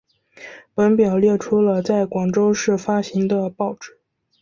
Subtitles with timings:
[0.73, 3.99] 本表列出了在广州市发行的报纸。